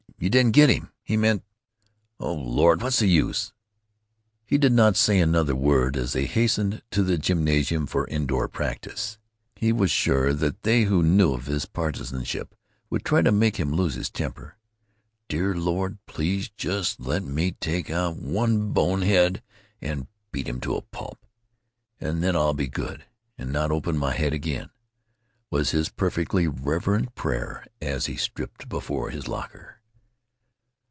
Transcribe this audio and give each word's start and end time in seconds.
You 0.19 0.29
didn't 0.29 0.51
get 0.51 0.69
him. 0.69 0.91
He 1.01 1.17
meant——O 1.17 2.31
Lord, 2.31 2.83
what's 2.83 2.99
the 2.99 3.07
use!" 3.07 3.53
He 4.45 4.59
did 4.59 4.71
not 4.71 4.95
say 4.95 5.19
another 5.19 5.55
word 5.55 5.97
as 5.97 6.13
they 6.13 6.27
hastened 6.27 6.83
to 6.91 7.01
the 7.01 7.17
gymnasium 7.17 7.87
for 7.87 8.07
indoor 8.07 8.47
practice. 8.47 9.17
He 9.55 9.71
was 9.71 9.89
sure 9.89 10.31
that 10.35 10.61
they 10.61 10.83
who 10.83 11.01
knew 11.01 11.33
of 11.33 11.47
his 11.47 11.65
partisanship 11.65 12.53
would 12.91 13.03
try 13.03 13.23
to 13.23 13.31
make 13.31 13.55
him 13.59 13.73
lose 13.73 13.95
his 13.95 14.11
temper. 14.11 14.57
"Dear 15.27 15.55
Lord, 15.55 15.97
please 16.05 16.49
just 16.49 16.99
let 16.99 17.23
me 17.23 17.53
take 17.53 17.89
out 17.89 18.17
just 18.19 18.23
one 18.23 18.73
bonehead 18.73 19.41
and 19.81 20.05
beat 20.31 20.47
him 20.47 20.59
to 20.59 20.75
a 20.75 20.83
pulp, 20.83 21.25
and 21.99 22.21
then 22.23 22.35
I'll 22.35 22.53
be 22.53 22.67
good 22.67 23.05
and 23.39 23.51
not 23.51 23.71
open 23.71 23.97
my 23.97 24.13
head 24.13 24.33
again," 24.33 24.69
was 25.49 25.71
his 25.71 25.89
perfectly 25.89 26.47
reverent 26.47 27.15
prayer 27.15 27.65
as 27.81 28.05
he 28.05 28.17
stripped 28.17 28.69
before 28.69 29.09
his 29.09 29.27
locker. 29.27 29.79